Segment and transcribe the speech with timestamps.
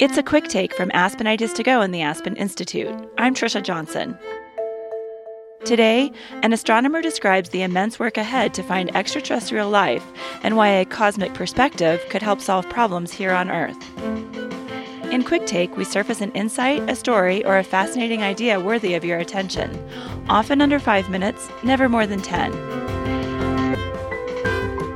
[0.00, 2.88] It's a quick take from Aspen Ideas to Go and the Aspen Institute.
[3.18, 4.16] I'm Trisha Johnson.
[5.66, 6.10] Today,
[6.42, 10.06] an astronomer describes the immense work ahead to find extraterrestrial life
[10.42, 13.76] and why a cosmic perspective could help solve problems here on Earth.
[15.12, 19.04] In Quick Take, we surface an insight, a story, or a fascinating idea worthy of
[19.04, 19.86] your attention.
[20.30, 22.79] Often under five minutes, never more than 10.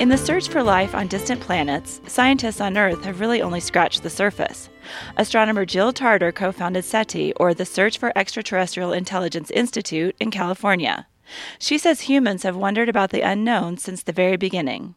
[0.00, 4.04] In the search for life on distant planets, scientists on Earth have really only scratched
[4.04, 4.68] the surface.
[5.16, 11.08] Astronomer Jill Tarter co founded SETI, or the Search for Extraterrestrial Intelligence Institute, in California.
[11.58, 14.94] She says humans have wondered about the unknown since the very beginning.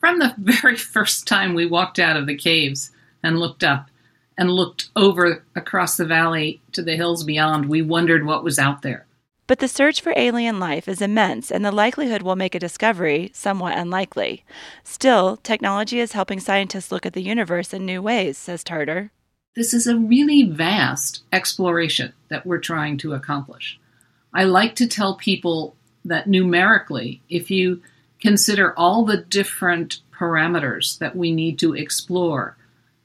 [0.00, 2.90] From the very first time we walked out of the caves
[3.22, 3.90] and looked up
[4.38, 8.80] and looked over across the valley to the hills beyond, we wondered what was out
[8.80, 9.07] there.
[9.48, 13.30] But the search for alien life is immense, and the likelihood we'll make a discovery
[13.32, 14.44] somewhat unlikely.
[14.84, 19.10] Still, technology is helping scientists look at the universe in new ways, says Tarter.
[19.56, 23.80] This is a really vast exploration that we're trying to accomplish.
[24.34, 27.80] I like to tell people that numerically, if you
[28.20, 32.58] consider all the different parameters that we need to explore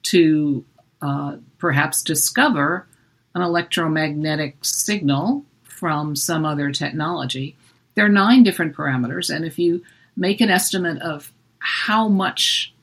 [0.04, 0.66] to
[1.02, 2.86] uh, perhaps discover
[3.34, 5.46] an electromagnetic signal
[5.84, 7.58] from some other technology.
[7.94, 9.84] There are nine different parameters, and if you
[10.16, 12.74] make an estimate of how much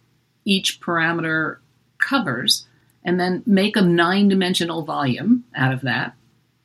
[0.45, 1.57] each parameter
[1.97, 2.67] covers,
[3.03, 6.15] and then make a nine dimensional volume out of that,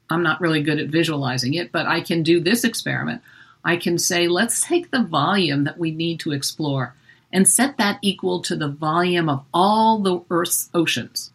[0.10, 3.22] I'm not really good at visualizing it, but I can do this experiment.
[3.64, 6.96] I can say, let's take the volume that we need to explore
[7.32, 11.32] and set that equal to the volume of all the Earth's oceans.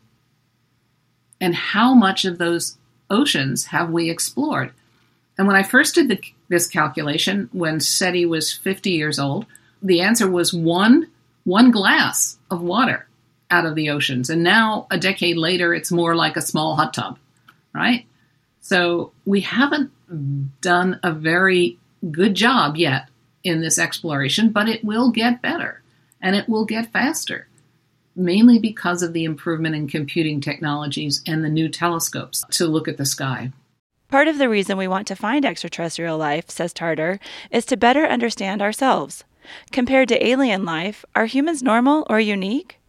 [1.41, 2.77] And how much of those
[3.09, 4.75] oceans have we explored?
[5.41, 9.47] And when I first did the, this calculation, when SETI was 50 years old,
[9.81, 11.09] the answer was one,
[11.45, 13.09] one glass of water
[13.51, 14.29] out of the oceans.
[14.29, 17.19] And now, a decade later, it's more like a small hot tub,
[17.73, 18.05] right?
[18.61, 19.91] So we haven't
[20.61, 21.79] done a very
[22.11, 23.09] good job yet
[23.43, 25.81] in this exploration, but it will get better
[26.21, 27.49] and it will get faster,
[28.15, 32.99] mainly because of the improvement in computing technologies and the new telescopes to look at
[32.99, 33.53] the sky.
[34.11, 37.21] Part of the reason we want to find extraterrestrial life, says Tarter,
[37.53, 39.23] is to better understand ourselves.
[39.71, 42.81] Compared to alien life, are humans normal or unique?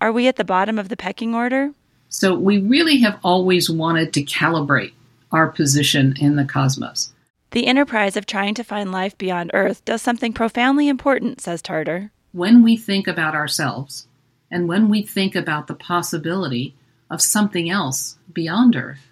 [0.00, 1.72] Are we at the bottom of the pecking order?
[2.08, 4.92] So, we really have always wanted to calibrate
[5.30, 7.12] our position in the cosmos.
[7.50, 12.10] The enterprise of trying to find life beyond Earth does something profoundly important, says Tarter.
[12.32, 14.08] When we think about ourselves,
[14.50, 16.74] and when we think about the possibility
[17.10, 19.09] of something else beyond Earth,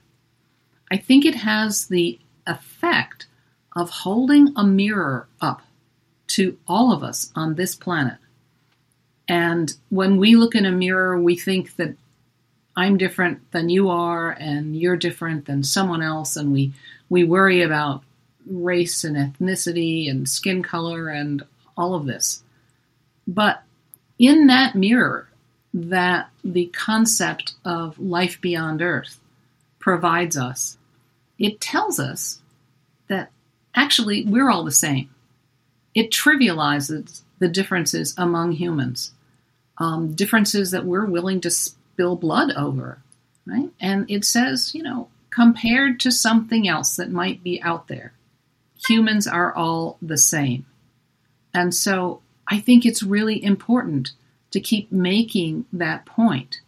[0.90, 3.26] I think it has the effect
[3.76, 5.62] of holding a mirror up
[6.28, 8.18] to all of us on this planet.
[9.28, 11.94] And when we look in a mirror, we think that
[12.76, 16.72] I'm different than you are, and you're different than someone else, and we,
[17.08, 18.02] we worry about
[18.46, 21.42] race and ethnicity and skin color and
[21.76, 22.42] all of this.
[23.26, 23.62] But
[24.18, 25.28] in that mirror,
[25.74, 29.20] that the concept of life beyond Earth
[29.78, 30.77] provides us
[31.38, 32.40] it tells us
[33.08, 33.30] that
[33.74, 35.08] actually we're all the same.
[35.94, 39.12] It trivializes the differences among humans,
[39.78, 42.98] um, differences that we're willing to spill blood over,
[43.46, 43.70] right?
[43.80, 48.12] And it says, you know, compared to something else that might be out there,
[48.86, 50.66] humans are all the same.
[51.54, 54.12] And so I think it's really important
[54.50, 56.60] to keep making that point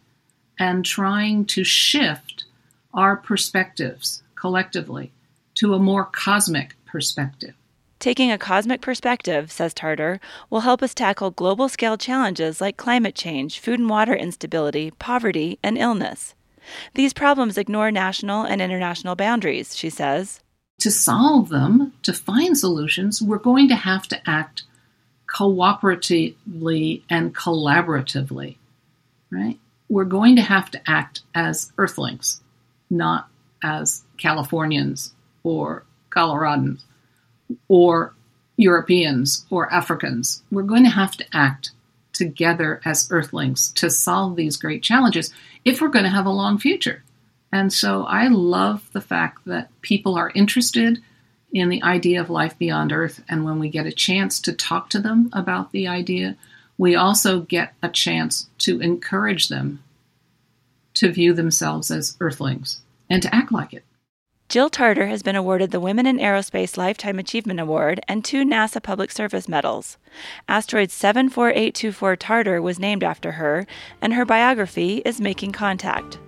[0.59, 2.45] and trying to shift
[2.93, 5.11] our perspectives collectively
[5.53, 7.53] to a more cosmic perspective.
[7.99, 10.19] Taking a cosmic perspective, says Tarter,
[10.49, 15.59] will help us tackle global scale challenges like climate change, food and water instability, poverty,
[15.61, 16.33] and illness.
[16.95, 20.39] These problems ignore national and international boundaries, she says.
[20.79, 24.63] To solve them, to find solutions, we're going to have to act
[25.27, 28.55] cooperatively and collaboratively,
[29.29, 29.59] right?
[29.89, 32.41] We're going to have to act as earthlings,
[32.89, 33.27] not
[33.63, 35.13] as Californians
[35.43, 36.83] or Coloradans
[37.67, 38.13] or
[38.55, 40.43] Europeans or Africans.
[40.51, 41.71] We're going to have to act
[42.13, 45.33] together as earthlings to solve these great challenges
[45.65, 47.03] if we're going to have a long future.
[47.51, 50.99] And so I love the fact that people are interested
[51.51, 53.23] in the idea of life beyond Earth.
[53.27, 56.37] And when we get a chance to talk to them about the idea,
[56.77, 59.83] we also get a chance to encourage them
[60.93, 63.83] to view themselves as earthlings and to act like it.
[64.51, 68.83] Jill Tarter has been awarded the Women in Aerospace Lifetime Achievement Award and two NASA
[68.83, 69.97] Public Service medals.
[70.49, 73.65] Asteroid 74824 Tarter was named after her,
[74.01, 76.19] and her biography is Making Contact.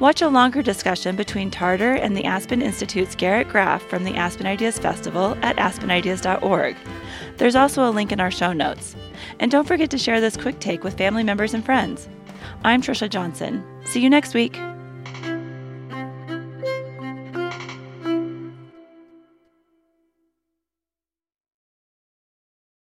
[0.00, 4.46] Watch a longer discussion between Tarter and the Aspen Institute's Garrett Graff from the Aspen
[4.46, 6.76] Ideas Festival at aspenideas.org.
[7.38, 8.94] There's also a link in our show notes.
[9.40, 12.06] And don't forget to share this quick take with family members and friends.
[12.64, 13.64] I'm Trisha Johnson.
[13.86, 14.58] See you next week.